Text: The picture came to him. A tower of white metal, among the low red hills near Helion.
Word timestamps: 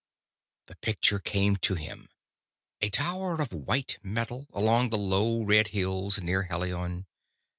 The 0.65 0.75
picture 0.77 1.19
came 1.19 1.57
to 1.57 1.75
him. 1.75 2.09
A 2.81 2.89
tower 2.89 3.39
of 3.39 3.53
white 3.53 3.99
metal, 4.01 4.47
among 4.51 4.89
the 4.89 4.97
low 4.97 5.43
red 5.43 5.67
hills 5.67 6.19
near 6.19 6.47
Helion. 6.49 7.05